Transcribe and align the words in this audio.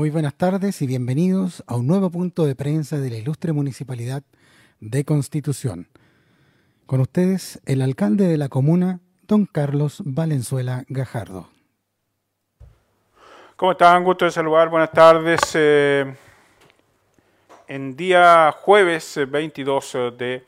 Muy 0.00 0.08
buenas 0.08 0.32
tardes 0.32 0.80
y 0.80 0.86
bienvenidos 0.86 1.62
a 1.66 1.76
un 1.76 1.86
nuevo 1.86 2.08
punto 2.08 2.46
de 2.46 2.54
prensa 2.54 2.96
de 2.96 3.10
la 3.10 3.18
ilustre 3.18 3.52
Municipalidad 3.52 4.22
de 4.80 5.04
Constitución. 5.04 5.88
Con 6.86 7.02
ustedes, 7.02 7.60
el 7.66 7.82
alcalde 7.82 8.26
de 8.26 8.38
la 8.38 8.48
comuna, 8.48 9.00
don 9.28 9.44
Carlos 9.44 10.00
Valenzuela 10.02 10.84
Gajardo. 10.88 11.50
¿Cómo 13.56 13.72
están? 13.72 14.02
Gusto 14.02 14.24
de 14.24 14.30
saludar. 14.30 14.70
Buenas 14.70 14.90
tardes. 14.90 15.38
Eh, 15.52 16.16
en 17.68 17.94
día 17.94 18.54
jueves 18.58 19.20
22 19.28 19.94
eh, 19.94 19.98
de 20.16 20.46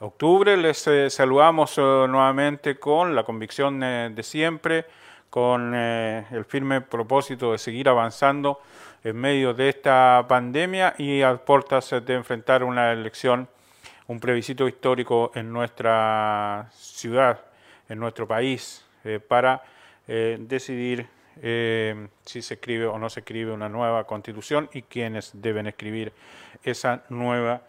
octubre 0.00 0.58
les 0.58 0.86
eh, 0.88 1.08
saludamos 1.08 1.78
nuevamente 1.78 2.78
con 2.78 3.14
la 3.14 3.24
convicción 3.24 3.80
de 3.80 4.22
siempre 4.22 4.84
con 5.30 5.74
el 5.74 6.44
firme 6.44 6.80
propósito 6.80 7.52
de 7.52 7.58
seguir 7.58 7.88
avanzando 7.88 8.58
en 9.02 9.16
medio 9.16 9.54
de 9.54 9.68
esta 9.68 10.24
pandemia 10.28 10.94
y 10.98 11.22
a 11.22 11.36
puertas 11.36 11.90
de 11.90 12.14
enfrentar 12.14 12.62
una 12.64 12.92
elección, 12.92 13.48
un 14.06 14.20
plebiscito 14.20 14.68
histórico 14.68 15.32
en 15.34 15.52
nuestra 15.52 16.68
ciudad, 16.72 17.40
en 17.88 17.98
nuestro 17.98 18.26
país, 18.26 18.84
eh, 19.04 19.20
para 19.20 19.62
eh, 20.06 20.36
decidir 20.40 21.08
si 21.40 22.42
se 22.42 22.54
escribe 22.54 22.84
o 22.84 22.98
no 22.98 23.08
se 23.08 23.20
escribe 23.20 23.52
una 23.52 23.70
nueva 23.70 24.04
constitución 24.04 24.68
y 24.74 24.82
quiénes 24.82 25.30
deben 25.32 25.66
escribir 25.68 26.12
esa 26.62 27.02
nueva 27.08 27.62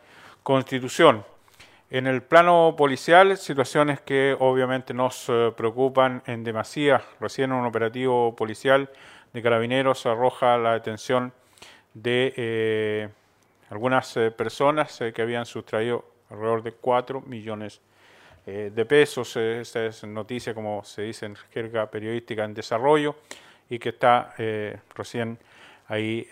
constitución. 0.43 1.23
En 1.93 2.07
el 2.07 2.23
plano 2.23 2.75
policial, 2.77 3.35
situaciones 3.35 3.99
que 3.99 4.33
obviamente 4.39 4.93
nos 4.93 5.27
eh, 5.27 5.51
preocupan 5.57 6.23
en 6.25 6.41
demasía. 6.41 7.01
Recién 7.19 7.51
un 7.51 7.65
operativo 7.65 8.33
policial 8.33 8.89
de 9.33 9.41
carabineros 9.41 10.05
arroja 10.05 10.57
la 10.57 10.73
detención 10.73 11.33
de 11.93 12.33
eh, 12.35 13.09
algunas 13.69 14.15
eh, 14.17 14.31
personas 14.31 14.99
que 15.13 15.21
habían 15.21 15.45
sustraído 15.45 16.05
alrededor 16.29 16.63
de 16.63 16.71
4 16.73 17.21
millones 17.21 17.81
de 18.43 18.85
pesos. 18.85 19.35
Esta 19.35 19.85
es 19.85 20.03
noticia, 20.03 20.55
como 20.55 20.83
se 20.83 21.03
dice 21.03 21.27
en 21.27 21.35
jerga 21.35 21.91
periodística, 21.91 22.43
en 22.43 22.55
desarrollo 22.55 23.15
y 23.69 23.77
que 23.77 23.89
está 23.89 24.33
recién 24.95 25.37
ahí 25.87 26.27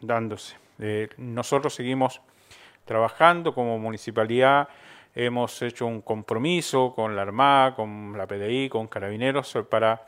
dándose. 0.00 0.56
nosotros 1.18 1.72
seguimos 1.72 2.20
trabajando 2.84 3.54
como 3.54 3.78
municipalidad 3.78 4.68
hemos 5.16 5.62
hecho 5.62 5.86
un 5.86 6.02
compromiso 6.02 6.92
con 6.94 7.16
la 7.16 7.22
Armada, 7.22 7.74
con 7.74 8.16
la 8.16 8.26
PDI, 8.26 8.68
con 8.68 8.86
Carabineros 8.86 9.58
para 9.68 10.06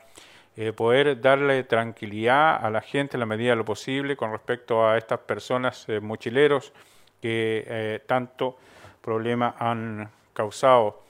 eh, 0.61 0.73
poder 0.73 1.21
darle 1.21 1.63
tranquilidad 1.63 2.57
a 2.57 2.69
la 2.69 2.81
gente 2.81 3.15
en 3.15 3.21
la 3.21 3.25
medida 3.25 3.51
de 3.51 3.55
lo 3.55 3.63
posible 3.63 4.17
con 4.17 4.33
respecto 4.33 4.85
a 4.85 4.97
estas 4.97 5.19
personas 5.19 5.87
eh, 5.87 6.01
mochileros 6.01 6.73
que 7.21 7.63
eh, 7.65 8.01
tanto 8.05 8.57
problema 9.01 9.55
han 9.57 10.09
causado. 10.33 11.03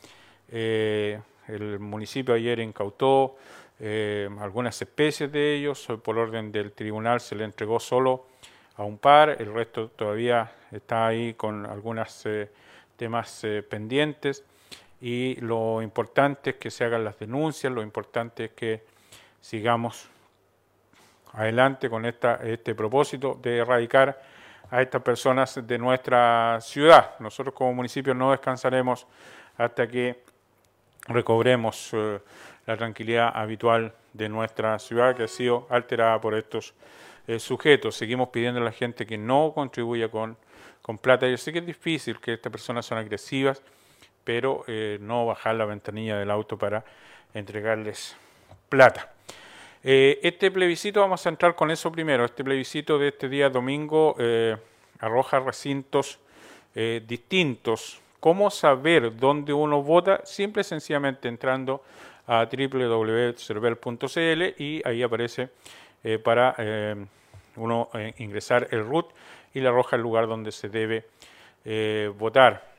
el 0.52 1.80
municipio 1.80 2.36
ayer 2.36 2.60
incautó 2.60 3.38
algunas 4.40 4.80
especies 4.84 5.32
de 5.32 5.56
ellos, 5.56 5.88
por 6.04 6.20
orden 6.20 6.52
del 6.52 6.72
tribunal 6.72 7.20
se 7.20 7.34
le 7.34 7.44
entregó 7.44 7.80
solo 7.80 8.28
a 8.76 8.84
un 8.84 9.00
par, 9.00 9.36
el 9.40 9.52
resto 9.52 9.90
todavía 9.90 10.52
está 10.72 11.08
ahí 11.08 11.34
con 11.34 11.66
algunas 11.66 12.24
temas 12.98 13.44
pendientes. 13.68 14.44
Y 15.02 15.38
lo 15.42 15.82
importante 15.82 16.52
es 16.52 16.56
que 16.58 16.70
se 16.70 16.84
hagan 16.84 17.04
las 17.04 17.18
denuncias, 17.18 17.74
lo 17.74 17.82
importante 17.82 18.46
es 18.46 18.52
que 18.52 18.99
sigamos 19.42 20.08
adelante 21.34 21.90
con 21.90 22.06
esta, 22.06 22.36
este 22.44 22.76
propósito 22.76 23.40
de 23.42 23.58
erradicar 23.58 24.22
a 24.72 24.82
estas 24.82 25.02
personas 25.02 25.60
de 25.66 25.78
nuestra 25.78 26.60
ciudad. 26.62 27.16
Nosotros 27.20 27.54
como 27.54 27.74
municipio 27.74 28.14
no 28.14 28.32
descansaremos 28.32 29.08
hasta 29.58 29.88
que 29.88 30.24
recobremos 31.08 31.90
eh, 31.94 32.20
la 32.66 32.78
tranquilidad 32.78 33.32
habitual 33.34 33.94
de 34.14 34.30
nuestra 34.30 34.78
ciudad 34.80 35.16
que 35.16 35.24
ha 35.24 35.28
sido 35.28 35.68
alterada 35.70 36.20
por 36.22 36.36
estos 36.36 36.74
eh, 37.28 37.40
sujetos. 37.40 37.96
Seguimos 37.96 38.30
pidiendo 38.30 38.62
a 38.62 38.64
la 38.64 38.72
gente 38.72 39.06
que 39.06 39.18
no 39.18 39.52
contribuya 39.54 40.10
con 40.10 40.38
plata. 41.02 41.28
Yo 41.28 41.38
sé 41.38 41.52
que 41.54 41.60
es 41.60 41.66
difícil, 41.66 42.20
que 42.20 42.34
estas 42.34 42.52
personas 42.52 42.86
son 42.86 42.98
agresivas, 42.98 43.62
pero 44.24 44.64
eh, 44.68 44.98
no 45.02 45.26
bajar 45.26 45.56
la 45.56 45.66
ventanilla 45.66 46.18
del 46.18 46.30
auto 46.30 46.58
para 46.58 46.84
entregarles 47.34 48.16
plata. 48.70 49.12
Eh, 49.84 50.20
este 50.24 50.52
plebiscito, 50.52 51.00
vamos 51.00 51.26
a 51.26 51.30
entrar 51.30 51.56
con 51.56 51.72
eso 51.72 51.92
primero, 51.92 52.26
este 52.26 52.44
plebiscito 52.44 53.00
de 53.00 53.08
este 53.10 53.30
día 53.30 53.50
domingo 53.50 54.16
eh, 54.20 54.58
arroja 55.00 55.40
recintos 55.40 56.20
distintos. 57.08 58.00
¿Cómo 58.22 58.50
saber 58.50 59.18
dónde 59.18 59.52
uno 59.52 59.84
vota? 59.84 60.22
Simple 60.24 60.62
y 60.62 60.64
sencillamente 60.64 61.28
entrando 61.28 61.84
a 62.26 62.46
www.cervel.cl 62.46 64.44
y 64.64 64.82
ahí 64.86 65.04
aparece 65.04 65.50
para 66.24 66.56
uno 67.58 67.90
ingresar 68.18 68.70
el 68.72 68.86
root 68.86 69.08
y 69.54 69.60
le 69.60 69.68
arroja 69.68 69.96
el 69.96 70.02
lugar 70.02 70.28
donde 70.28 70.52
se 70.52 70.70
debe 70.70 71.06
eh, 71.66 72.12
votar. 72.18 72.70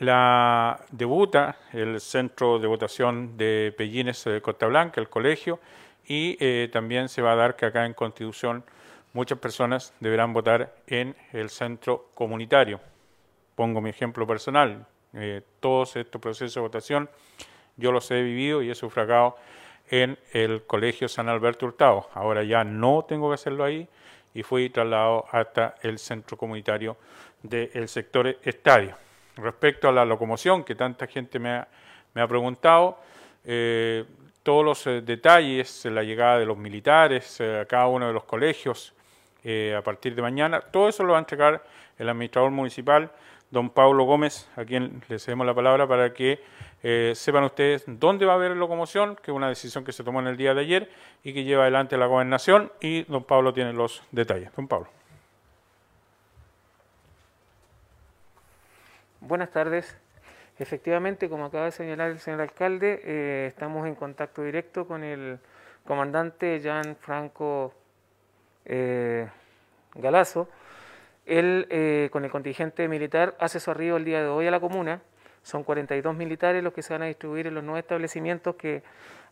Eh, 0.00 0.04
la 0.04 0.80
debuta 0.90 1.56
el 1.72 2.00
centro 2.00 2.58
de 2.58 2.66
votación 2.66 3.36
de 3.36 3.74
Pellines 3.76 4.24
de 4.24 4.40
Costa 4.40 4.66
Blanca, 4.66 5.00
el 5.00 5.08
colegio, 5.08 5.60
y 6.06 6.36
eh, 6.40 6.68
también 6.72 7.08
se 7.08 7.22
va 7.22 7.32
a 7.32 7.36
dar 7.36 7.54
que 7.54 7.66
acá 7.66 7.84
en 7.86 7.94
Constitución 7.94 8.64
muchas 9.12 9.38
personas 9.38 9.92
deberán 10.00 10.32
votar 10.32 10.74
en 10.86 11.14
el 11.32 11.50
centro 11.50 12.08
comunitario. 12.14 12.80
Pongo 13.54 13.80
mi 13.80 13.90
ejemplo 13.90 14.26
personal. 14.26 14.86
todos 15.60 15.96
estos 15.96 16.20
procesos 16.20 16.54
de 16.54 16.60
votación 16.60 17.10
yo 17.76 17.90
los 17.90 18.08
he 18.12 18.22
vivido 18.22 18.62
y 18.62 18.70
he 18.70 18.74
sufragado 18.74 19.36
en 19.90 20.16
el 20.32 20.62
Colegio 20.62 21.08
San 21.08 21.28
Alberto 21.28 21.66
Hurtado. 21.66 22.08
Ahora 22.14 22.44
ya 22.44 22.62
no 22.64 23.04
tengo 23.08 23.28
que 23.28 23.34
hacerlo 23.34 23.64
ahí, 23.64 23.88
y 24.34 24.42
fui 24.42 24.70
trasladado 24.70 25.24
hasta 25.30 25.74
el 25.82 25.98
centro 25.98 26.36
comunitario 26.36 26.96
del 27.42 27.88
sector 27.88 28.28
estadio. 28.44 28.96
Respecto 29.42 29.88
a 29.88 29.92
la 29.92 30.04
locomoción, 30.04 30.64
que 30.64 30.74
tanta 30.74 31.06
gente 31.06 31.38
me 31.38 31.50
ha, 32.14 32.28
preguntado, 32.28 32.98
eh, 33.44 34.04
todos 34.42 34.64
los 34.64 34.86
eh, 34.86 35.00
detalles, 35.00 35.84
la 35.86 36.02
llegada 36.02 36.38
de 36.38 36.46
los 36.46 36.56
militares 36.56 37.40
eh, 37.40 37.60
a 37.60 37.64
cada 37.64 37.86
uno 37.86 38.06
de 38.06 38.12
los 38.12 38.24
colegios 38.24 38.94
a 39.42 39.80
partir 39.80 40.14
de 40.14 40.20
mañana, 40.20 40.60
todo 40.60 40.90
eso 40.90 41.02
lo 41.02 41.12
va 41.12 41.18
a 41.18 41.20
entregar 41.20 41.64
el 41.98 42.10
administrador 42.10 42.50
municipal, 42.50 43.10
don 43.50 43.70
Pablo 43.70 44.04
Gómez, 44.04 44.46
a 44.54 44.66
quien 44.66 45.02
le 45.08 45.18
cedemos 45.18 45.46
la 45.46 45.54
palabra 45.54 45.88
para 45.88 46.12
que 46.12 46.40
eh, 46.82 47.12
sepan 47.14 47.44
ustedes 47.44 47.84
dónde 47.86 48.24
va 48.24 48.32
a 48.32 48.36
haber 48.36 48.56
locomoción, 48.56 49.16
que 49.16 49.30
es 49.30 49.36
una 49.36 49.48
decisión 49.48 49.84
que 49.84 49.92
se 49.92 50.02
tomó 50.02 50.20
en 50.20 50.28
el 50.28 50.36
día 50.36 50.54
de 50.54 50.62
ayer 50.62 50.90
y 51.22 51.32
que 51.32 51.44
lleva 51.44 51.62
adelante 51.62 51.96
la 51.96 52.06
gobernación 52.06 52.72
y 52.80 53.02
don 53.04 53.24
Pablo 53.24 53.52
tiene 53.52 53.72
los 53.72 54.02
detalles. 54.12 54.50
Don 54.56 54.66
Pablo. 54.66 54.99
Buenas 59.20 59.50
tardes. 59.50 59.96
Efectivamente, 60.58 61.28
como 61.28 61.46
acaba 61.46 61.66
de 61.66 61.70
señalar 61.70 62.10
el 62.10 62.18
señor 62.18 62.40
alcalde, 62.40 63.00
eh, 63.04 63.46
estamos 63.46 63.86
en 63.86 63.94
contacto 63.94 64.42
directo 64.42 64.86
con 64.86 65.04
el 65.04 65.38
comandante 65.86 66.60
Jean 66.60 66.96
Franco 66.96 67.72
eh, 68.64 69.28
Galazo. 69.94 70.48
Él, 71.26 72.08
con 72.10 72.24
el 72.24 72.30
contingente 72.30 72.88
militar, 72.88 73.36
hace 73.38 73.60
su 73.60 73.70
arribo 73.70 73.98
el 73.98 74.04
día 74.04 74.20
de 74.20 74.28
hoy 74.28 74.46
a 74.46 74.50
la 74.50 74.58
comuna 74.58 75.00
son 75.42 75.64
42 75.64 76.14
militares 76.14 76.62
los 76.62 76.72
que 76.72 76.82
se 76.82 76.92
van 76.92 77.02
a 77.02 77.06
distribuir 77.06 77.46
en 77.46 77.54
los 77.54 77.64
nuevos 77.64 77.80
establecimientos 77.80 78.56
que 78.56 78.82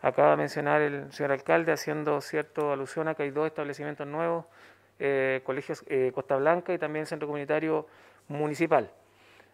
acaba 0.01 0.33
de 0.33 0.37
mencionar 0.37 0.81
el 0.81 1.13
señor 1.13 1.33
alcalde, 1.33 1.73
haciendo 1.73 2.21
cierta 2.21 2.73
alusión 2.73 3.09
a 3.09 3.15
que 3.15 3.25
hay 3.25 3.31
dos 3.31 3.47
establecimientos 3.47 4.07
nuevos, 4.07 4.47
eh, 4.99 5.43
colegios 5.45 5.85
eh, 5.89 6.13
Costa 6.15 6.37
Blanca 6.37 6.73
y 6.73 6.79
también 6.79 7.07
centro 7.07 7.29
comunitario 7.29 7.87
municipal. 8.29 8.91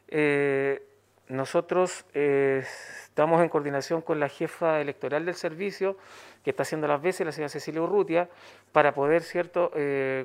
Eh, 0.08 0.82
nosotros 1.28 2.04
estamos 2.12 3.42
en 3.42 3.48
coordinación 3.48 4.02
con 4.02 4.20
la 4.20 4.28
jefa 4.28 4.80
electoral 4.80 5.24
del 5.24 5.34
servicio, 5.34 5.96
que 6.42 6.50
está 6.50 6.64
haciendo 6.64 6.86
las 6.86 7.00
veces, 7.00 7.24
la 7.24 7.32
señora 7.32 7.48
Cecilia 7.48 7.80
Urrutia, 7.80 8.28
para 8.72 8.92
poder 8.92 9.22
cierto 9.22 9.72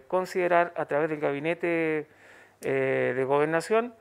considerar 0.08 0.74
a 0.76 0.86
través 0.88 1.10
del 1.10 1.22
gabinete 1.22 2.08
de 2.60 3.24
gobernación 3.26 3.94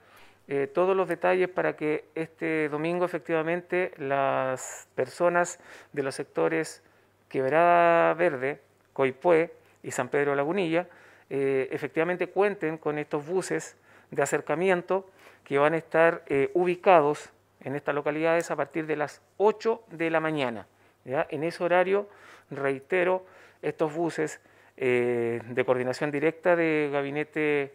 eh, 0.50 0.66
todos 0.66 0.96
los 0.96 1.08
detalles 1.08 1.50
para 1.50 1.76
que 1.76 2.06
este 2.14 2.70
domingo 2.70 3.04
efectivamente 3.04 3.92
las 3.98 4.88
personas 4.94 5.60
de 5.92 6.02
los 6.02 6.14
sectores 6.14 6.82
Quebrada 7.28 8.14
Verde, 8.14 8.62
Coipue 8.94 9.52
y 9.82 9.90
San 9.90 10.08
Pedro 10.08 10.34
Lagunilla 10.34 10.88
eh, 11.28 11.68
efectivamente 11.70 12.28
cuenten 12.28 12.78
con 12.78 12.96
estos 12.96 13.26
buses 13.26 13.76
de 14.10 14.22
acercamiento 14.22 15.10
que 15.48 15.58
van 15.58 15.72
a 15.72 15.78
estar 15.78 16.22
eh, 16.26 16.50
ubicados 16.52 17.30
en 17.60 17.74
estas 17.74 17.94
localidades 17.94 18.50
a 18.50 18.56
partir 18.56 18.86
de 18.86 18.96
las 18.96 19.22
8 19.38 19.82
de 19.90 20.10
la 20.10 20.20
mañana. 20.20 20.66
En 21.04 21.42
ese 21.42 21.64
horario, 21.64 22.06
reitero, 22.50 23.24
estos 23.62 23.94
buses 23.94 24.40
de 24.76 25.64
coordinación 25.64 26.10
directa 26.10 26.54
de 26.54 26.90
gabinete 26.92 27.74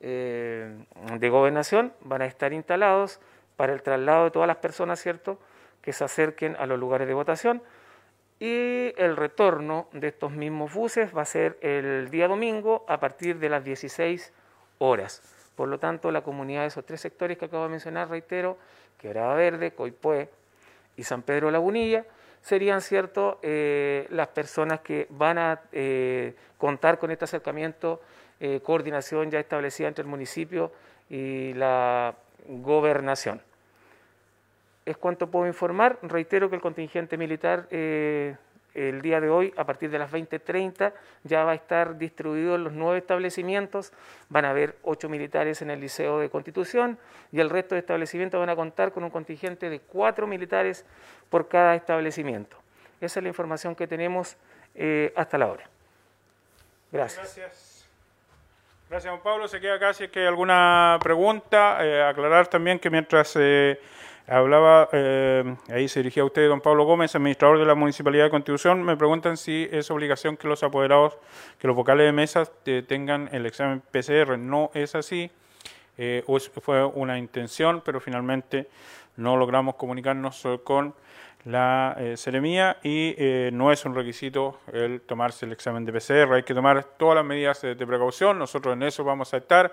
de 0.00 1.28
gobernación 1.28 1.92
van 2.00 2.22
a 2.22 2.26
estar 2.26 2.52
instalados 2.54 3.20
para 3.56 3.74
el 3.74 3.82
traslado 3.82 4.24
de 4.24 4.30
todas 4.30 4.48
las 4.48 4.56
personas, 4.56 5.00
¿cierto?, 5.00 5.38
que 5.82 5.92
se 5.92 6.04
acerquen 6.04 6.56
a 6.58 6.66
los 6.66 6.78
lugares 6.78 7.06
de 7.06 7.14
votación. 7.14 7.62
Y 8.40 8.92
el 8.96 9.16
retorno 9.16 9.88
de 9.92 10.08
estos 10.08 10.32
mismos 10.32 10.72
buses 10.72 11.16
va 11.16 11.22
a 11.22 11.26
ser 11.26 11.58
el 11.60 12.10
día 12.10 12.26
domingo 12.26 12.84
a 12.88 12.98
partir 12.98 13.38
de 13.38 13.48
las 13.48 13.62
16 13.62 14.32
horas. 14.78 15.41
Por 15.56 15.68
lo 15.68 15.78
tanto, 15.78 16.10
la 16.10 16.22
comunidad 16.22 16.62
de 16.62 16.68
esos 16.68 16.84
tres 16.84 17.00
sectores 17.00 17.36
que 17.36 17.44
acabo 17.44 17.64
de 17.64 17.70
mencionar, 17.70 18.08
reitero, 18.08 18.56
Quebrada 18.98 19.34
Verde, 19.34 19.72
Coipue 19.72 20.30
y 20.96 21.04
San 21.04 21.22
Pedro 21.22 21.50
Lagunilla, 21.50 22.04
serían 22.40 22.80
cierto 22.80 23.38
eh, 23.42 24.06
las 24.10 24.28
personas 24.28 24.80
que 24.80 25.06
van 25.10 25.38
a 25.38 25.60
eh, 25.72 26.34
contar 26.58 26.98
con 26.98 27.10
este 27.10 27.24
acercamiento, 27.24 28.00
eh, 28.40 28.60
coordinación 28.62 29.30
ya 29.30 29.38
establecida 29.38 29.88
entre 29.88 30.02
el 30.02 30.08
municipio 30.08 30.72
y 31.08 31.52
la 31.54 32.14
gobernación. 32.46 33.40
Es 34.84 34.96
cuanto 34.96 35.30
puedo 35.30 35.46
informar. 35.46 35.98
Reitero 36.02 36.50
que 36.50 36.56
el 36.56 36.62
contingente 36.62 37.16
militar 37.16 37.68
el 38.74 39.02
día 39.02 39.20
de 39.20 39.28
hoy, 39.28 39.52
a 39.56 39.64
partir 39.64 39.90
de 39.90 39.98
las 39.98 40.10
20.30, 40.10 40.92
ya 41.24 41.44
va 41.44 41.52
a 41.52 41.54
estar 41.54 41.98
distribuido 41.98 42.54
en 42.54 42.64
los 42.64 42.72
nueve 42.72 42.98
establecimientos. 42.98 43.92
Van 44.28 44.44
a 44.44 44.50
haber 44.50 44.76
ocho 44.82 45.08
militares 45.08 45.62
en 45.62 45.70
el 45.70 45.80
Liceo 45.80 46.18
de 46.18 46.30
Constitución 46.30 46.98
y 47.30 47.40
el 47.40 47.50
resto 47.50 47.74
de 47.74 47.80
establecimientos 47.80 48.40
van 48.40 48.50
a 48.50 48.56
contar 48.56 48.92
con 48.92 49.04
un 49.04 49.10
contingente 49.10 49.68
de 49.70 49.80
cuatro 49.80 50.26
militares 50.26 50.84
por 51.28 51.48
cada 51.48 51.74
establecimiento. 51.74 52.56
Esa 53.00 53.20
es 53.20 53.22
la 53.24 53.28
información 53.28 53.74
que 53.74 53.86
tenemos 53.86 54.36
eh, 54.74 55.12
hasta 55.16 55.38
la 55.38 55.48
hora. 55.48 55.64
Gracias. 56.90 57.36
Gracias. 57.36 57.88
Gracias, 58.88 59.10
don 59.10 59.22
Pablo. 59.22 59.48
Se 59.48 59.58
queda 59.58 59.76
acá 59.76 59.94
si 59.94 60.04
es 60.04 60.10
que 60.10 60.20
hay 60.20 60.26
alguna 60.26 60.98
pregunta. 61.02 61.78
Eh, 61.80 62.02
aclarar 62.02 62.46
también 62.46 62.78
que 62.78 62.90
mientras 62.90 63.34
Hablaba, 64.26 64.88
eh, 64.92 65.56
ahí 65.68 65.88
se 65.88 66.00
dirigía 66.00 66.22
a 66.22 66.26
usted, 66.26 66.48
don 66.48 66.60
Pablo 66.60 66.84
Gómez, 66.84 67.14
administrador 67.14 67.58
de 67.58 67.66
la 67.66 67.74
Municipalidad 67.74 68.24
de 68.24 68.30
Constitución. 68.30 68.82
Me 68.82 68.96
preguntan 68.96 69.36
si 69.36 69.68
es 69.72 69.90
obligación 69.90 70.36
que 70.36 70.46
los 70.46 70.62
apoderados, 70.62 71.18
que 71.58 71.66
los 71.66 71.74
vocales 71.74 72.06
de 72.06 72.12
mesa 72.12 72.44
tengan 72.86 73.28
el 73.32 73.46
examen 73.46 73.80
PCR. 73.90 74.38
No 74.38 74.70
es 74.74 74.94
así. 74.94 75.30
Eh, 75.98 76.24
fue 76.62 76.84
una 76.84 77.18
intención, 77.18 77.82
pero 77.84 78.00
finalmente 78.00 78.68
no 79.16 79.36
logramos 79.36 79.74
comunicarnos 79.74 80.42
con 80.64 80.94
la 81.44 81.96
eh, 81.98 82.16
Ceremía 82.16 82.78
y 82.82 83.14
eh, 83.18 83.50
no 83.52 83.72
es 83.72 83.84
un 83.84 83.94
requisito 83.94 84.60
el 84.72 85.00
tomarse 85.00 85.46
el 85.46 85.52
examen 85.52 85.84
de 85.84 85.92
PCR. 85.92 86.32
Hay 86.34 86.42
que 86.44 86.54
tomar 86.54 86.84
todas 86.84 87.16
las 87.16 87.24
medidas 87.24 87.60
de 87.62 87.74
precaución. 87.74 88.38
Nosotros 88.38 88.74
en 88.74 88.84
eso 88.84 89.02
vamos 89.04 89.34
a 89.34 89.38
estar 89.38 89.72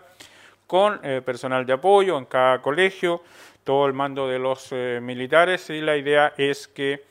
con 0.70 1.00
personal 1.26 1.66
de 1.66 1.74
apoyo 1.74 2.16
en 2.18 2.26
cada 2.26 2.62
colegio 2.62 3.24
todo 3.70 3.86
el 3.86 3.94
mando 3.94 4.28
de 4.28 4.40
los 4.40 4.70
eh, 4.72 5.00
militares 5.00 5.70
y 5.70 5.80
la 5.80 5.96
idea 5.96 6.34
es 6.38 6.68
que 6.68 7.04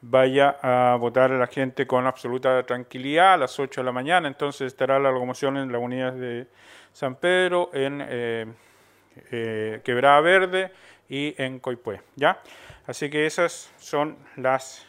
vaya 0.00 0.56
a 0.60 0.96
votar 0.96 1.30
la 1.30 1.46
gente 1.46 1.86
con 1.86 2.04
absoluta 2.04 2.60
tranquilidad 2.64 3.34
a 3.34 3.36
las 3.36 3.60
8 3.60 3.80
de 3.80 3.84
la 3.84 3.92
mañana. 3.92 4.26
Entonces 4.26 4.66
estará 4.66 4.98
la 4.98 5.12
locomoción 5.12 5.56
en 5.56 5.70
la 5.70 5.78
unidad 5.78 6.12
de 6.14 6.48
San 6.92 7.14
Pedro, 7.14 7.70
en 7.72 8.04
eh, 8.04 8.46
eh, 9.30 9.80
Quebrada 9.84 10.20
Verde 10.20 10.72
y 11.08 11.40
en 11.40 11.60
Coipue. 11.60 12.00
¿ya? 12.16 12.40
Así 12.88 13.08
que 13.08 13.24
esas 13.24 13.72
son 13.78 14.18
las, 14.34 14.84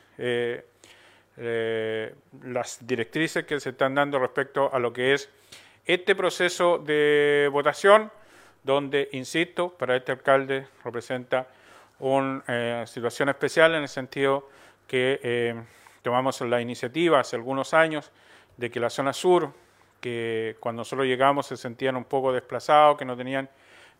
las 1.38 2.80
directrices 2.81 3.46
que 3.46 3.60
se 3.60 3.69
están 3.69 3.94
dando 3.94 4.18
respecto 4.18 4.74
a 4.74 4.80
lo 4.80 4.92
que 4.92 5.13
es 5.13 5.30
este 5.85 6.15
proceso 6.15 6.79
de 6.79 7.49
votación 7.51 8.11
donde, 8.63 9.09
insisto, 9.11 9.69
para 9.69 9.95
este 9.95 10.11
alcalde 10.11 10.67
representa 10.83 11.47
una 11.99 12.43
eh, 12.47 12.83
situación 12.87 13.29
especial 13.29 13.75
en 13.75 13.83
el 13.83 13.87
sentido 13.87 14.49
que 14.87 15.19
eh, 15.21 15.55
tomamos 16.01 16.41
la 16.41 16.59
iniciativa 16.59 17.19
hace 17.19 17.35
algunos 17.35 17.73
años 17.73 18.11
de 18.57 18.71
que 18.71 18.79
la 18.79 18.89
zona 18.89 19.13
sur, 19.13 19.51
que 20.01 20.57
cuando 20.59 20.81
nosotros 20.81 21.05
llegamos 21.07 21.45
se 21.45 21.57
sentían 21.57 21.95
un 21.95 22.05
poco 22.05 22.33
desplazados, 22.33 22.97
que 22.97 23.05
no 23.05 23.15
tenían, 23.15 23.47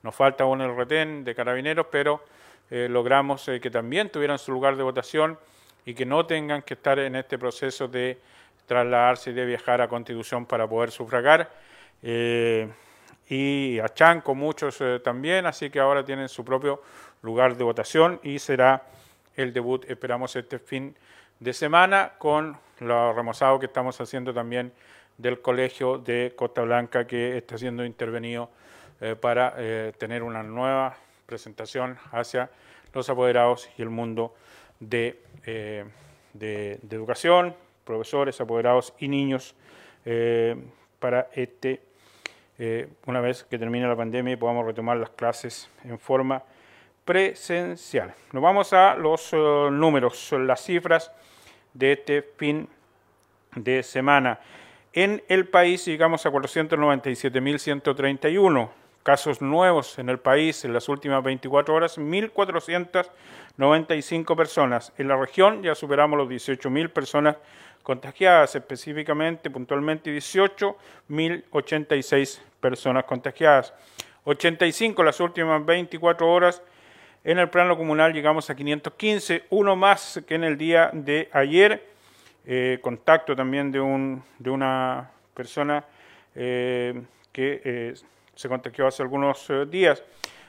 nos 0.02 0.16
falta 0.16 0.44
aún 0.44 0.62
el 0.62 0.76
retén 0.76 1.24
de 1.24 1.36
carabineros, 1.36 1.88
pero 1.92 2.24
eh, 2.72 2.88
logramos 2.90 3.46
que 3.46 3.70
también 3.70 4.10
tuvieran 4.10 4.40
su 4.40 4.52
lugar 4.52 4.76
de 4.76 4.84
votación 4.84 5.38
y 5.86 5.94
que 5.94 6.06
no 6.06 6.26
tengan 6.26 6.64
que 6.64 6.74
estar 6.74 6.98
en 6.98 7.16
este 7.16 7.38
proceso 7.38 7.88
de 7.88 8.18
trasladarse 8.66 9.30
y 9.30 9.34
de 9.34 9.46
viajar 9.46 9.82
a 9.82 9.88
Constitución 9.88 10.48
para 10.48 10.68
poder 10.68 10.90
sufragar 10.90 11.52
y 13.28 13.80
a 13.80 13.90
Chanco 13.90 14.36
muchos 14.36 14.80
eh, 14.82 15.00
también, 15.04 15.46
así 15.46 15.70
que 15.70 15.80
ahora 15.80 16.06
tienen 16.06 16.30
su 16.30 16.46
propio 16.46 16.82
lugar 17.22 17.58
de 17.58 17.64
votación 17.64 18.20
y 18.24 18.40
será 18.40 18.84
el 19.36 19.52
debut, 19.52 19.90
esperamos, 19.90 20.36
este 20.36 20.60
fin 20.60 20.96
de 21.40 21.54
semana 21.54 22.14
con 22.18 22.58
lo 22.80 23.14
remozado 23.14 23.60
que 23.60 23.66
estamos 23.66 24.00
haciendo 24.00 24.34
también 24.34 24.72
del 25.18 25.42
Colegio 25.42 25.98
de 25.98 26.34
Costa 26.36 26.62
Blanca 26.62 27.08
que 27.08 27.38
está 27.38 27.58
siendo 27.58 27.84
intervenido 27.84 28.50
eh, 29.02 29.16
para 29.20 29.54
eh, 29.58 29.94
tener 29.98 30.24
una 30.24 30.44
nueva 30.44 30.96
presentación 31.26 31.98
hacia 32.12 32.50
los 32.94 33.10
apoderados 33.10 33.70
y 33.78 33.82
el 33.82 33.90
mundo 33.90 34.36
de, 34.80 35.20
de 36.34 36.80
educación, 36.92 37.56
profesores, 37.84 38.40
apoderados 38.40 38.94
y 39.00 39.08
niños 39.08 39.56
para 41.00 41.30
este 41.34 41.82
eh, 42.58 42.88
una 43.06 43.22
vez 43.22 43.44
que 43.44 43.58
termine 43.58 43.88
la 43.88 43.96
pandemia 43.96 44.34
y 44.34 44.38
podamos 44.38 44.66
retomar 44.66 44.98
las 44.98 45.12
clases 45.12 45.70
en 45.84 46.00
forma 46.00 46.42
presencial. 47.04 48.14
Nos 48.32 48.42
vamos 48.42 48.74
a 48.74 48.96
los 48.96 49.34
uh, 49.34 49.70
números, 49.70 50.34
las 50.40 50.64
cifras 50.64 51.12
de 51.74 51.92
este 51.94 52.22
fin 52.22 52.70
de 53.56 53.84
semana. 53.84 54.40
En 54.94 55.22
el 55.28 55.48
país 55.48 55.86
llegamos 55.86 56.26
a 56.26 56.32
497.131 56.32 58.70
casos 59.04 59.42
nuevos 59.42 60.00
en 60.00 60.10
el 60.10 60.18
país 60.18 60.66
en 60.66 60.74
las 60.74 60.90
últimas 60.90 61.24
24 61.24 61.76
horas, 61.76 62.00
1.495 62.00 64.36
personas. 64.36 64.92
En 64.98 65.08
la 65.08 65.16
región 65.16 65.62
ya 65.62 65.76
superamos 65.76 66.18
los 66.18 66.28
18.000 66.28 66.90
personas 66.90 67.38
contagiadas, 67.86 68.54
específicamente, 68.56 69.50
puntualmente 69.52 70.12
18.086 70.12 72.42
personas 72.60 73.04
contagiadas. 73.04 73.76
85 74.24 75.04
las 75.04 75.20
últimas 75.20 75.64
24 75.64 76.28
horas. 76.28 76.64
En 77.24 77.38
el 77.38 77.48
plano 77.48 77.78
comunal 77.78 78.12
llegamos 78.12 78.50
a 78.50 78.56
515, 78.56 79.44
uno 79.52 79.76
más 79.76 80.20
que 80.28 80.34
en 80.34 80.46
el 80.46 80.58
día 80.58 80.90
de 80.94 81.30
ayer. 81.32 81.94
Eh, 82.48 82.80
contacto 82.82 83.36
también 83.36 83.72
de, 83.72 83.80
un, 83.80 84.24
de 84.40 84.50
una 84.50 85.12
persona 85.36 85.86
eh, 86.34 87.04
que 87.32 87.62
eh, 87.64 87.94
se 88.34 88.50
contagió 88.50 88.88
hace 88.88 89.04
algunos 89.04 89.48
días. 89.70 90.02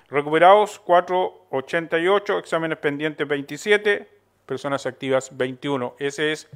Recuperados 0.08 0.78
488, 0.78 2.38
exámenes 2.38 2.78
pendientes 2.78 3.28
27, 3.28 4.08
personas 4.46 4.86
activas 4.86 5.36
21. 5.36 5.96
Ese 5.98 6.32
es 6.32 6.48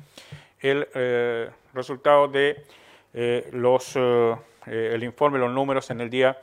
el 0.60 0.86
eh, 0.94 1.50
resultado 1.72 2.28
de 2.28 2.64
eh, 3.12 3.48
los, 3.52 3.96
eh, 3.96 4.36
el 4.66 5.02
informe, 5.02 5.38
los 5.38 5.50
números 5.50 5.90
en 5.90 6.00
el 6.00 6.10
día 6.10 6.38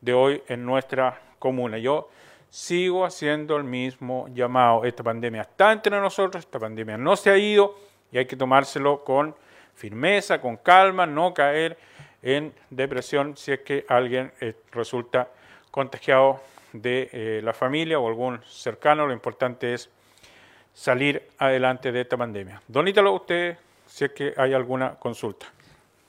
de 0.00 0.12
hoy 0.12 0.42
en 0.48 0.64
nuestra 0.64 1.20
comuna. 1.38 1.78
Yo 1.78 2.10
sigo 2.50 3.04
haciendo 3.04 3.56
el 3.56 3.64
mismo 3.64 4.28
llamado. 4.28 4.84
Esta 4.84 5.02
pandemia 5.02 5.42
está 5.42 5.72
entre 5.72 5.98
nosotros, 5.98 6.44
esta 6.44 6.58
pandemia 6.58 6.98
no 6.98 7.16
se 7.16 7.30
ha 7.30 7.38
ido 7.38 7.76
y 8.12 8.18
hay 8.18 8.26
que 8.26 8.36
tomárselo 8.36 9.02
con 9.02 9.34
firmeza, 9.74 10.40
con 10.40 10.56
calma, 10.58 11.06
no 11.06 11.34
caer 11.34 11.76
en 12.22 12.52
depresión 12.70 13.36
si 13.36 13.52
es 13.52 13.60
que 13.60 13.84
alguien 13.88 14.32
resulta 14.70 15.28
contagiado 15.70 16.40
de 16.72 17.40
la 17.42 17.52
familia 17.52 17.98
o 17.98 18.06
algún 18.06 18.40
cercano. 18.44 19.06
Lo 19.06 19.12
importante 19.12 19.74
es 19.74 19.90
salir 20.74 21.22
adelante 21.38 21.92
de 21.92 22.02
esta 22.02 22.16
pandemia. 22.16 22.60
Don 22.68 22.86
Ítalo, 22.86 23.14
usted, 23.14 23.56
si 23.86 24.04
es 24.04 24.10
que 24.12 24.34
hay 24.36 24.52
alguna 24.52 24.96
consulta. 24.96 25.46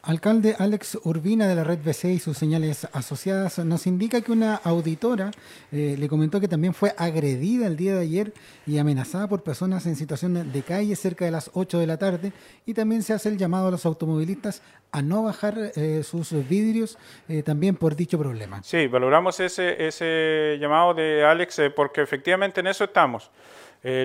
Alcalde 0.06 0.56
Alex 0.60 1.00
Urbina 1.04 1.48
de 1.48 1.56
la 1.56 1.64
red 1.64 1.80
BC 1.84 2.12
y 2.12 2.20
sus 2.20 2.38
señales 2.38 2.88
asociadas 2.94 3.58
nos 3.66 3.88
indica 3.88 4.22
que 4.22 4.32
una 4.32 4.54
auditora 4.54 5.32
eh, 5.72 5.96
le 5.98 6.08
comentó 6.08 6.40
que 6.40 6.48
también 6.48 6.76
fue 6.76 6.94
agredida 6.96 7.66
el 7.66 7.76
día 7.76 7.96
de 7.96 8.02
ayer 8.02 8.34
y 8.68 8.78
amenazada 8.78 9.28
por 9.28 9.42
personas 9.42 9.88
en 9.88 9.96
situación 9.96 10.52
de 10.52 10.62
calle 10.62 10.96
cerca 10.96 11.26
de 11.26 11.32
las 11.32 11.50
8 11.56 11.80
de 11.80 11.88
la 11.88 11.98
tarde 11.98 12.34
y 12.68 12.76
también 12.76 13.02
se 13.02 13.14
hace 13.14 13.30
el 13.30 13.38
llamado 13.40 13.70
a 13.70 13.72
los 13.72 13.84
automovilistas 13.88 14.62
a 14.92 15.02
no 15.02 15.24
bajar 15.24 15.72
eh, 15.76 16.04
sus 16.04 16.34
vidrios 16.48 17.00
eh, 17.28 17.42
también 17.42 17.76
por 17.76 17.96
dicho 17.96 18.20
problema. 18.20 18.62
Sí, 18.62 18.86
valoramos 18.86 19.40
ese, 19.40 19.88
ese 19.88 20.58
llamado 20.62 20.94
de 20.94 21.26
Alex 21.26 21.62
porque 21.76 22.02
efectivamente 22.02 22.60
en 22.60 22.68
eso 22.68 22.84
estamos. 22.84 23.32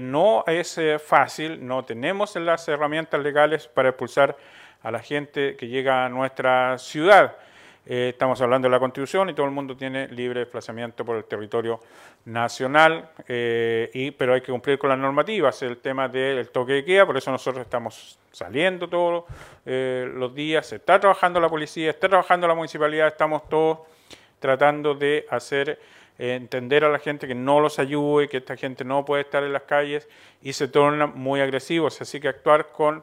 No 0.02 0.44
es 0.46 0.78
fácil, 1.04 1.66
no 1.66 1.84
tenemos 1.84 2.36
las 2.36 2.68
herramientas 2.68 3.22
legales 3.22 3.66
para 3.66 3.88
expulsar 3.88 4.36
a 4.82 4.90
la 4.90 5.00
gente 5.00 5.56
que 5.56 5.68
llega 5.68 6.04
a 6.04 6.08
nuestra 6.08 6.78
ciudad. 6.78 7.36
Eh, 7.86 8.10
estamos 8.10 8.40
hablando 8.40 8.68
de 8.68 8.72
la 8.72 8.78
Constitución 8.78 9.30
y 9.30 9.34
todo 9.34 9.46
el 9.46 9.52
mundo 9.52 9.76
tiene 9.76 10.06
libre 10.08 10.40
desplazamiento 10.40 11.04
por 11.04 11.16
el 11.16 11.24
territorio 11.24 11.80
nacional, 12.26 13.10
eh, 13.26 14.14
pero 14.16 14.34
hay 14.34 14.42
que 14.42 14.52
cumplir 14.52 14.78
con 14.78 14.90
las 14.90 14.98
normativas, 14.98 15.62
el 15.62 15.78
tema 15.78 16.06
del 16.06 16.50
toque 16.50 16.74
de 16.74 16.84
queda, 16.84 17.06
por 17.06 17.16
eso 17.16 17.30
nosotros 17.30 17.64
estamos 17.64 18.18
saliendo 18.30 18.88
todos 18.88 19.24
eh, 19.64 20.08
los 20.14 20.34
días, 20.34 20.70
está 20.72 21.00
trabajando 21.00 21.40
la 21.40 21.48
policía, 21.48 21.90
está 21.90 22.08
trabajando 22.08 22.46
la 22.46 22.54
municipalidad, 22.54 23.08
estamos 23.08 23.48
todos 23.48 23.80
tratando 24.38 24.94
de 24.94 25.26
hacer 25.30 25.80
entender 26.20 26.84
a 26.84 26.90
la 26.90 26.98
gente 26.98 27.26
que 27.26 27.34
no 27.34 27.60
los 27.60 27.78
ayude, 27.78 28.28
que 28.28 28.36
esta 28.38 28.56
gente 28.56 28.84
no 28.84 29.04
puede 29.04 29.22
estar 29.22 29.42
en 29.42 29.52
las 29.52 29.62
calles 29.62 30.08
y 30.42 30.52
se 30.52 30.68
tornan 30.68 31.12
muy 31.14 31.40
agresivos, 31.40 32.00
así 32.00 32.20
que 32.20 32.28
actuar 32.28 32.68
con 32.72 33.02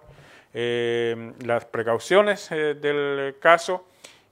las 0.53 1.65
precauciones 1.65 2.49
del 2.49 3.35
caso 3.39 3.85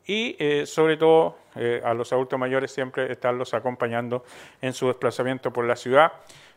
y 0.06 0.36
eh, 0.39 0.65
sobre 0.65 0.98
todo 0.98 1.38
eh, 1.56 1.82
a 1.84 1.94
los 1.94 2.12
adultos 2.13 2.38
mayores 2.38 2.72
siempre 2.72 3.12
estarlos 3.12 3.54
acompañando 3.54 4.24
en 4.62 4.74
su 4.74 4.88
desplazamiento 4.88 5.51
por 5.51 5.65
la 5.65 5.75
ciudad, 5.75 6.12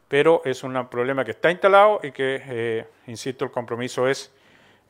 pero 0.08 0.42
es 0.44 0.62
un 0.62 0.88
problema 0.88 1.24
que 1.24 1.32
está 1.32 1.50
instalado 1.50 2.00
y 2.02 2.12
que, 2.12 2.42
eh, 2.46 2.86
insisto, 3.06 3.44
el 3.44 3.50
compromiso 3.50 4.08
es 4.08 4.30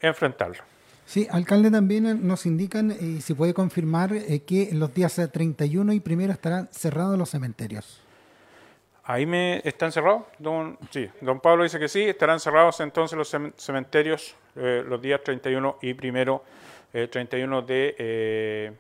enfrentarlo. 0.01 0.63
Sí, 1.09 1.27
alcalde, 1.31 1.71
también 1.71 2.27
nos 2.27 2.45
indican 2.45 2.91
y 2.91 3.23
si 3.23 3.33
puede 3.33 3.55
confirmar 3.55 4.11
que 4.47 4.69
los 4.75 4.93
días 4.93 5.19
31 5.33 5.95
y 5.95 6.01
primero 6.01 6.35
estarán 6.35 6.69
cerrados 6.71 7.19
los 7.19 7.31
cementerios. 7.31 8.03
Ahí 9.05 9.25
me 9.25 9.63
están 9.65 9.91
cerrados, 9.91 10.25
don, 10.39 10.77
sí, 10.91 11.09
don 11.23 11.41
Pablo 11.41 11.63
dice 11.63 11.79
que 11.79 11.89
sí, 11.89 12.03
estarán 12.03 12.39
cerrados 12.41 12.81
entonces 12.81 13.17
los 13.17 13.35
cementerios 13.57 14.37
los 14.55 15.01
días 15.01 15.23
31 15.25 15.79
y 15.81 15.95
primero 15.95 16.45
31 16.93 17.63
de, 17.63 17.95
eh, 17.99 18.73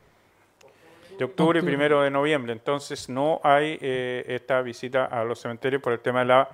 de 1.19 1.25
octubre 1.25 1.61
y 1.61 1.63
primero 1.63 2.03
de 2.03 2.11
noviembre. 2.11 2.53
Entonces 2.53 3.09
no 3.09 3.41
hay 3.43 3.79
eh, 3.81 4.23
esta 4.29 4.61
visita 4.61 5.07
a 5.07 5.25
los 5.25 5.41
cementerios 5.41 5.81
por 5.81 5.95
el 5.95 6.01
tema 6.01 6.21
de 6.21 6.27
la 6.27 6.49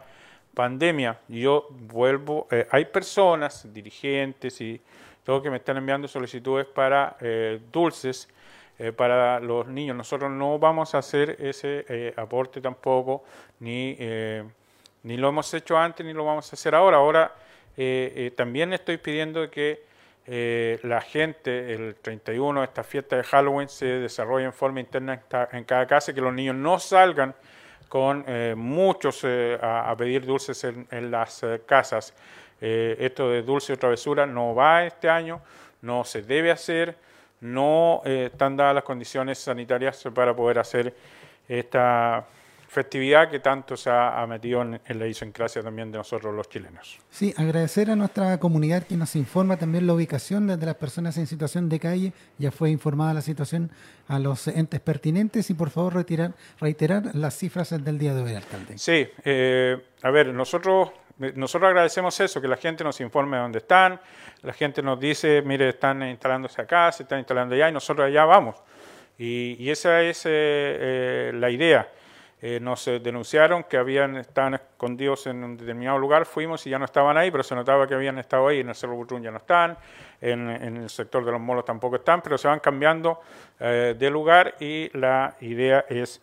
pandemia. 0.54 1.18
Yo 1.26 1.66
vuelvo, 1.70 2.46
eh, 2.52 2.68
hay 2.70 2.84
personas, 2.84 3.72
dirigentes 3.74 4.60
y 4.60 4.80
todo 5.24 5.42
que 5.42 5.50
me 5.50 5.56
están 5.56 5.76
enviando 5.76 6.06
solicitudes 6.06 6.66
para 6.66 7.16
dulces 7.72 8.28
para 8.96 9.40
los 9.40 9.66
niños. 9.66 9.96
Nosotros 9.96 10.30
no 10.30 10.58
vamos 10.58 10.94
a 10.94 10.98
hacer 10.98 11.36
ese 11.40 12.12
aporte 12.16 12.60
tampoco, 12.60 13.24
ni, 13.60 13.96
ni 15.02 15.16
lo 15.16 15.28
hemos 15.28 15.52
hecho 15.54 15.78
antes, 15.78 16.04
ni 16.04 16.12
lo 16.12 16.24
vamos 16.24 16.52
a 16.52 16.56
hacer 16.56 16.74
ahora. 16.74 16.98
Ahora 16.98 17.34
también 18.36 18.72
estoy 18.72 18.98
pidiendo 18.98 19.50
que 19.50 19.82
eh, 20.26 20.80
la 20.82 21.02
gente, 21.02 21.74
el 21.74 21.96
31, 21.96 22.64
esta 22.64 22.82
fiesta 22.82 23.16
de 23.16 23.24
Halloween 23.24 23.68
se 23.68 23.84
desarrolla 23.86 24.46
en 24.46 24.54
forma 24.54 24.80
interna 24.80 25.22
en 25.52 25.64
cada 25.64 25.86
casa, 25.86 26.14
que 26.14 26.20
los 26.20 26.32
niños 26.32 26.56
no 26.56 26.78
salgan 26.78 27.34
con 27.88 28.24
eh, 28.26 28.54
muchos 28.56 29.20
eh, 29.24 29.58
a, 29.60 29.94
pedir 29.96 30.24
dulces 30.26 30.64
en, 30.64 31.10
las 31.10 31.44
casas. 31.66 32.14
esto 32.60 33.30
de 33.30 33.42
dulce 33.42 33.74
o 33.74 33.76
travesura 33.76 34.26
no 34.26 34.54
va 34.54 34.84
este 34.84 35.08
año, 35.08 35.40
no 35.82 36.04
se 36.04 36.22
debe 36.22 36.50
hacer, 36.50 36.96
no 37.40 38.00
están 38.04 38.56
dadas 38.56 38.74
las 38.74 38.84
condiciones 38.84 39.38
sanitarias 39.38 40.02
para 40.14 40.34
poder 40.34 40.58
hacer 40.58 40.94
esta 41.46 42.24
festividad 42.74 43.30
que 43.30 43.38
tanto 43.38 43.76
se 43.76 43.88
ha, 43.88 44.26
metido 44.26 44.62
en, 44.62 44.80
la 44.86 45.04
idiosincrasia 45.04 45.62
también 45.62 45.90
de 45.90 45.98
nosotros 45.98 46.34
los 46.34 46.48
chilenos. 46.48 46.98
Sí, 47.08 47.32
agradecer 47.36 47.90
a 47.90 47.96
nuestra 47.96 48.38
comunidad 48.38 48.82
que 48.82 48.96
nos 48.96 49.14
informa 49.16 49.56
también 49.56 49.86
la 49.86 49.94
ubicación 49.94 50.46
de 50.48 50.66
las 50.66 50.74
personas 50.74 51.16
en 51.16 51.26
situación 51.26 51.68
de 51.68 51.78
calle. 51.78 52.12
Ya 52.38 52.50
fue 52.50 52.70
informada 52.70 53.14
la 53.14 53.22
situación 53.22 53.70
a 54.08 54.18
los 54.18 54.48
entes 54.48 54.80
pertinentes 54.80 55.48
y 55.50 55.54
por 55.54 55.70
favor 55.70 55.94
retirar, 55.94 56.32
reiterar 56.60 57.14
las 57.14 57.38
cifras 57.38 57.70
del 57.70 57.98
día 57.98 58.12
de 58.12 58.22
hoy, 58.22 58.34
alcalde. 58.34 58.76
Sí, 58.76 59.06
eh, 59.24 59.80
a 60.02 60.10
ver, 60.10 60.34
nosotros 60.34 60.90
nosotros 61.16 61.68
agradecemos 61.68 62.18
eso, 62.18 62.40
que 62.40 62.48
la 62.48 62.56
gente 62.56 62.82
nos 62.82 63.00
informe 63.00 63.36
dónde 63.36 63.58
están, 63.58 64.00
la 64.42 64.52
gente 64.52 64.82
nos 64.82 64.98
dice, 64.98 65.42
mire, 65.42 65.68
están 65.68 66.02
instalándose 66.02 66.60
acá, 66.60 66.90
se 66.90 67.04
están 67.04 67.20
instalando 67.20 67.54
allá 67.54 67.68
y 67.68 67.72
nosotros 67.72 68.08
allá 68.08 68.24
vamos. 68.24 68.56
Y, 69.16 69.70
esa 69.70 70.02
es 70.02 70.26
eh, 70.26 70.30
eh, 70.30 71.32
la 71.34 71.50
idea. 71.50 71.88
Eh, 72.46 72.60
nos 72.60 72.84
denunciaron 72.84 73.64
que 73.64 73.78
habían 73.78 74.18
estaban 74.18 74.52
escondidos 74.52 75.26
en 75.28 75.42
un 75.42 75.56
determinado 75.56 75.96
lugar, 75.98 76.26
fuimos 76.26 76.66
y 76.66 76.68
ya 76.68 76.78
no 76.78 76.84
estaban 76.84 77.16
ahí, 77.16 77.30
pero 77.30 77.42
se 77.42 77.54
notaba 77.54 77.86
que 77.86 77.94
habían 77.94 78.18
estado 78.18 78.48
ahí, 78.48 78.60
en 78.60 78.68
el 78.68 78.74
Cerro 78.74 78.94
Butrún 78.96 79.22
ya 79.22 79.30
no 79.30 79.38
están, 79.38 79.78
en, 80.20 80.50
el 80.50 80.90
sector 80.90 81.24
de 81.24 81.32
los 81.32 81.40
molos 81.40 81.64
tampoco 81.64 81.96
están, 81.96 82.20
pero 82.20 82.36
se 82.36 82.46
van 82.46 82.60
cambiando 82.60 83.22
eh, 83.58 83.96
de 83.98 84.10
lugar 84.10 84.56
y 84.60 84.90
la 84.92 85.34
idea 85.40 85.86
es 85.88 86.20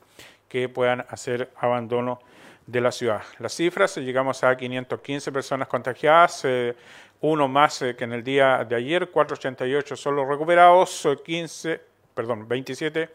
que 0.48 0.70
puedan 0.70 1.04
hacer 1.10 1.50
abandono 1.56 2.20
de 2.68 2.82
la 2.82 2.92
ciudad. 2.92 3.24
Las 3.40 3.56
cifras, 3.56 3.98
llegamos 3.98 4.44
a 4.44 4.56
515 4.56 5.32
personas 5.32 5.68
contagiadas, 5.68 6.46
eh, 6.46 6.76
uno 7.22 7.48
más 7.48 7.80
que 7.80 8.04
en 8.04 8.14
el 8.14 8.24
día 8.24 8.64
de 8.64 8.76
ayer, 8.76 9.10
488 9.10 9.96
son 9.96 10.18
los 10.18 10.28
recuperados, 10.28 11.08
15, 11.26 11.82
perdón, 12.14 12.48
27 12.48 13.10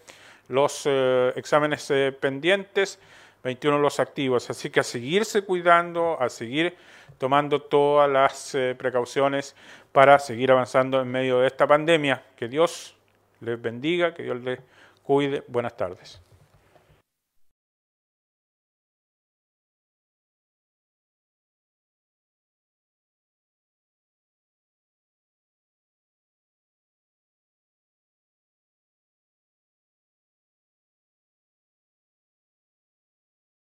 los 0.49 0.83
eh, 0.85 1.33
exámenes 1.37 1.91
eh, 1.91 2.13
pendientes, 2.13 2.99
21 3.45 3.79
los 3.79 4.01
activos. 4.01 4.51
Así 4.51 4.71
que 4.71 4.81
a 4.81 4.83
seguirse 4.83 5.43
cuidando, 5.43 6.21
a 6.21 6.29
seguir 6.29 6.77
tomando 7.19 7.63
todas 7.63 8.11
las 8.11 8.55
eh, 8.55 8.75
precauciones 8.77 9.55
para 9.93 10.19
seguir 10.19 10.51
avanzando 10.51 11.01
en 11.01 11.09
medio 11.09 11.41
de 11.41 11.47
esta 11.47 11.67
pandemia. 11.67 12.23
Que 12.37 12.49
Dios 12.49 12.97
les 13.41 13.61
bendiga, 13.61 14.15
que 14.15 14.25
Dios 14.25 14.41
les 14.43 14.61
cuide. 15.03 15.45
Buenas 15.49 15.77
tardes. 15.77 16.26